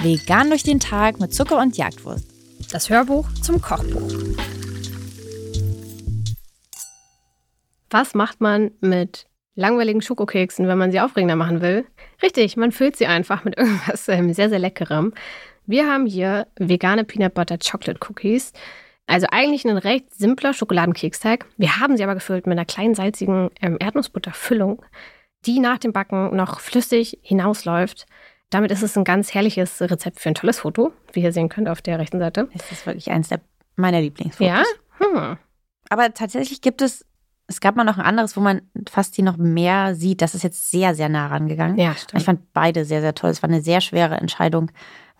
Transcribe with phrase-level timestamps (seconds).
[0.00, 2.24] Vegan durch den Tag mit Zucker und Jagdwurst.
[2.72, 4.12] Das Hörbuch zum Kochbuch.
[7.90, 11.84] Was macht man mit langweiligen Schokokeksen, wenn man sie aufregender machen will?
[12.22, 15.12] Richtig, man füllt sie einfach mit irgendwas ähm, sehr, sehr leckerem.
[15.66, 18.52] Wir haben hier vegane Peanut Butter Chocolate Cookies.
[19.08, 21.46] Also eigentlich ein recht simpler Schokoladenkeksteig.
[21.56, 24.84] Wir haben sie aber gefüllt mit einer kleinen salzigen ähm, Erdnussbutterfüllung,
[25.46, 28.06] die nach dem Backen noch flüssig hinausläuft.
[28.50, 31.70] Damit ist es ein ganz herrliches Rezept für ein tolles Foto, wie ihr sehen könnt
[31.70, 32.48] auf der rechten Seite.
[32.52, 33.40] Es ist wirklich eines der,
[33.76, 34.46] meiner Lieblingsfotos.
[34.46, 34.64] Ja?
[34.98, 35.38] Hm.
[35.88, 37.06] Aber tatsächlich gibt es,
[37.46, 40.20] es gab mal noch ein anderes, wo man fast die noch mehr sieht.
[40.20, 41.78] Das ist jetzt sehr, sehr nah rangegangen.
[41.78, 42.20] Ja, stimmt.
[42.20, 43.30] Ich fand beide sehr, sehr toll.
[43.30, 44.70] Es war eine sehr schwere Entscheidung,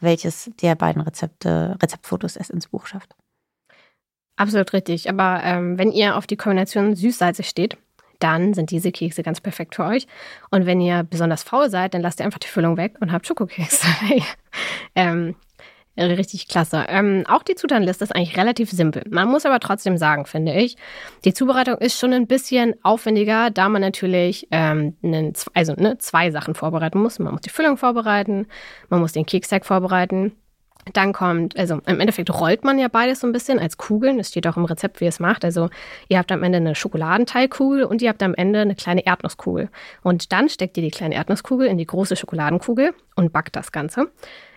[0.00, 3.14] welches der beiden Rezepte, Rezeptfotos es ins Buch schafft.
[4.38, 5.10] Absolut richtig.
[5.10, 7.76] Aber ähm, wenn ihr auf die Kombination süß-salzig steht,
[8.20, 10.06] dann sind diese Kekse ganz perfekt für euch.
[10.50, 13.26] Und wenn ihr besonders faul seid, dann lasst ihr einfach die Füllung weg und habt
[13.26, 13.86] Schokokekse.
[14.94, 15.34] ähm,
[15.96, 16.86] richtig klasse.
[16.88, 19.02] Ähm, auch die Zutatenliste ist eigentlich relativ simpel.
[19.10, 20.76] Man muss aber trotzdem sagen, finde ich,
[21.24, 26.30] die Zubereitung ist schon ein bisschen aufwendiger, da man natürlich ähm, einen, also, ne, zwei
[26.30, 27.18] Sachen vorbereiten muss.
[27.18, 28.46] Man muss die Füllung vorbereiten,
[28.88, 30.32] man muss den Keksteig vorbereiten
[30.92, 34.18] dann kommt, also im Endeffekt rollt man ja beides so ein bisschen als Kugeln.
[34.18, 35.44] Es steht auch im Rezept, wie ihr es macht.
[35.44, 35.68] Also
[36.08, 39.70] ihr habt am Ende eine Schokoladenteigkugel und ihr habt am Ende eine kleine Erdnusskugel.
[40.02, 44.10] Und dann steckt ihr die kleine Erdnusskugel in die große Schokoladenkugel und backt das Ganze.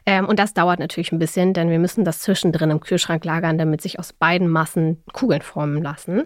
[0.06, 3.58] Ähm, und das dauert natürlich ein bisschen, denn wir müssen das zwischendrin im Kühlschrank lagern,
[3.58, 6.24] damit sich aus beiden Massen Kugeln formen lassen.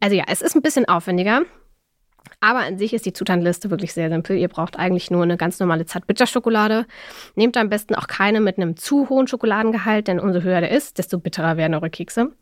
[0.00, 1.42] Also ja, es ist ein bisschen aufwendiger.
[2.40, 4.36] Aber an sich ist die Zutatenliste wirklich sehr simpel.
[4.36, 6.86] Ihr braucht eigentlich nur eine ganz normale Zartbitterschokolade.
[7.34, 10.98] Nehmt am besten auch keine mit einem zu hohen Schokoladengehalt, denn umso höher der ist,
[10.98, 12.32] desto bitterer werden eure Kekse.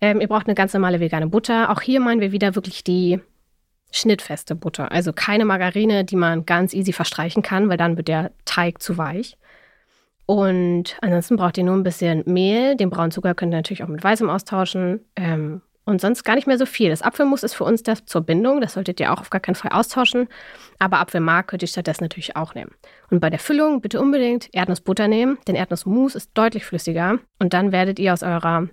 [0.00, 1.70] Ähm, ihr braucht eine ganz normale vegane Butter.
[1.70, 3.20] Auch hier meinen wir wieder wirklich die
[3.92, 4.92] schnittfeste Butter.
[4.92, 8.98] Also keine Margarine, die man ganz easy verstreichen kann, weil dann wird der Teig zu
[8.98, 9.38] weich.
[10.26, 12.76] Und ansonsten braucht ihr nur ein bisschen Mehl.
[12.76, 15.00] Den braunen Zucker könnt ihr natürlich auch mit weißem austauschen.
[15.14, 16.90] Ähm, und sonst gar nicht mehr so viel.
[16.90, 18.60] Das Apfelmus ist für uns das zur Bindung.
[18.60, 20.28] Das solltet ihr auch auf gar keinen Fall austauschen.
[20.78, 22.72] Aber Apfelmark könnt ihr stattdessen natürlich auch nehmen.
[23.08, 27.20] Und bei der Füllung bitte unbedingt Erdnussbutter nehmen, denn Erdnussmus ist deutlich flüssiger.
[27.38, 28.68] Und dann werdet ihr aus eurer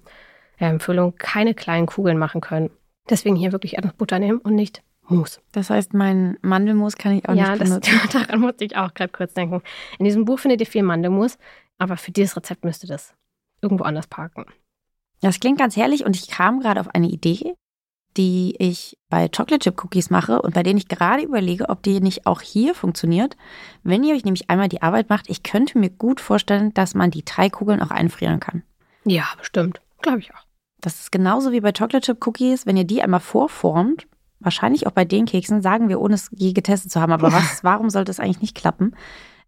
[0.59, 2.72] ähm, Füllung keine kleinen Kugeln machen können.
[3.09, 5.41] Deswegen hier wirklich Erdnussbutter nehmen und nicht Mus.
[5.51, 7.94] Das heißt, mein Mandelmus kann ich auch ja, nicht benutzen.
[7.94, 9.62] Ja, daran musste ich auch gerade kurz denken.
[10.00, 11.38] In diesem Buch findet ihr viel Mandelmus,
[11.78, 13.13] aber für dieses Rezept müsst ihr das
[13.62, 14.45] irgendwo anders parken.
[15.23, 17.56] Das klingt ganz herrlich und ich kam gerade auf eine Idee,
[18.17, 22.01] die ich bei Chocolate Chip Cookies mache und bei denen ich gerade überlege, ob die
[22.01, 23.38] nicht auch hier funktioniert.
[23.83, 27.09] Wenn ihr euch nämlich einmal die Arbeit macht, ich könnte mir gut vorstellen, dass man
[27.09, 28.63] die Teigkugeln auch einfrieren kann.
[29.06, 29.79] Ja, bestimmt.
[30.01, 30.45] Glaube ich auch.
[30.81, 34.07] Das ist genauso wie bei Chocolate Chip Cookies, wenn ihr die einmal vorformt,
[34.41, 37.63] wahrscheinlich auch bei den Keksen, sagen wir, ohne es je getestet zu haben, aber was,
[37.63, 38.94] warum sollte es eigentlich nicht klappen?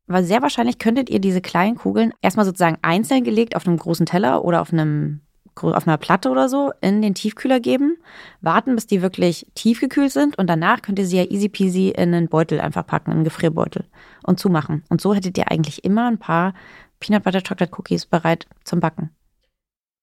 [0.07, 4.05] Weil sehr wahrscheinlich könntet ihr diese kleinen Kugeln erstmal sozusagen einzeln gelegt auf einem großen
[4.05, 5.19] Teller oder auf einem
[5.61, 7.97] auf einer Platte oder so in den Tiefkühler geben,
[8.41, 12.13] warten, bis die wirklich tiefgekühlt sind und danach könnt ihr sie ja easy peasy in
[12.13, 13.85] einen Beutel einfach packen, in einen Gefrierbeutel
[14.23, 14.83] und zumachen.
[14.89, 16.53] Und so hättet ihr eigentlich immer ein paar
[16.99, 19.11] Peanut Butter Chocolate Cookies bereit zum Backen.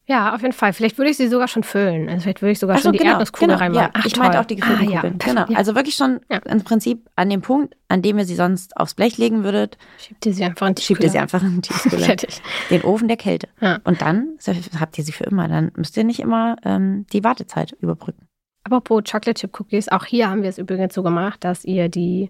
[0.07, 0.73] Ja, auf jeden Fall.
[0.73, 2.09] Vielleicht würde ich sie sogar schon füllen.
[2.09, 3.91] Also vielleicht würde ich sogar so, schon die genau, Erdnusskugel genau, reinmachen.
[3.95, 4.23] Ja, Ach, ich toll.
[4.25, 5.01] meinte auch die gefüllten ah, ja.
[5.03, 5.47] Genau.
[5.49, 5.57] Ja.
[5.57, 6.39] Also wirklich schon Ja.
[6.39, 10.27] im Prinzip an dem Punkt, an dem ihr sie sonst aufs Blech legen würdet, Schiebt
[10.27, 11.63] ihr sie einfach in die schiebt ihr sie einfach in.
[11.65, 12.43] Fertig.
[12.71, 13.49] den Ofen der Kälte.
[13.61, 13.79] Ja.
[13.85, 14.37] Und dann
[14.79, 15.47] habt ihr sie für immer.
[15.47, 18.27] Dann müsst ihr nicht immer ähm, die Wartezeit überbrücken.
[18.65, 22.29] Apropos Chocolate Chip Cookies, auch hier haben wir es übrigens so gemacht, dass ihr die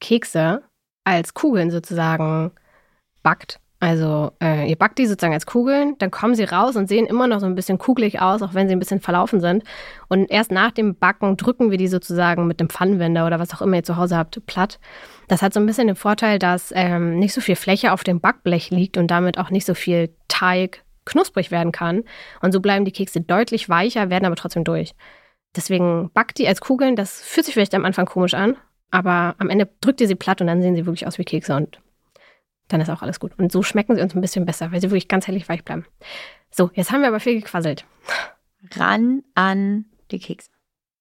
[0.00, 0.62] Kekse
[1.04, 2.52] als Kugeln sozusagen
[3.22, 3.60] backt.
[3.82, 7.26] Also äh, ihr backt die sozusagen als Kugeln, dann kommen sie raus und sehen immer
[7.26, 9.64] noch so ein bisschen kugelig aus, auch wenn sie ein bisschen verlaufen sind.
[10.08, 13.62] Und erst nach dem Backen drücken wir die sozusagen mit dem Pfannenwender oder was auch
[13.62, 14.78] immer ihr zu Hause habt, platt.
[15.28, 18.20] Das hat so ein bisschen den Vorteil, dass ähm, nicht so viel Fläche auf dem
[18.20, 22.04] Backblech liegt und damit auch nicht so viel Teig knusprig werden kann.
[22.42, 24.92] Und so bleiben die Kekse deutlich weicher, werden aber trotzdem durch.
[25.56, 26.96] Deswegen backt die als Kugeln.
[26.96, 28.58] Das fühlt sich vielleicht am Anfang komisch an,
[28.90, 31.56] aber am Ende drückt ihr sie platt und dann sehen sie wirklich aus wie Kekse
[31.56, 31.80] und
[32.72, 33.38] dann ist auch alles gut.
[33.38, 35.84] Und so schmecken sie uns ein bisschen besser, weil sie wirklich ganz hellig weich bleiben.
[36.50, 37.84] So, jetzt haben wir aber viel gequasselt.
[38.72, 40.50] Ran an die Kekse.